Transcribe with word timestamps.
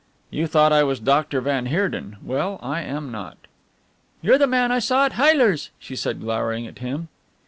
"You 0.31 0.47
thought 0.47 0.73
I 0.73 0.81
was 0.81 0.99
Doctor 0.99 1.41
van 1.41 1.67
Heerden? 1.67 2.17
Well, 2.23 2.59
I 2.63 2.81
am 2.81 3.11
not." 3.11 3.37
"You're 4.23 4.39
the 4.39 4.47
man 4.47 4.71
I 4.71 4.79
saw 4.79 5.05
at 5.05 5.13
Heyler's," 5.13 5.69
she 5.77 5.95
said, 5.95 6.21
glowering 6.21 6.65
at 6.65 6.79
him. 6.79 7.09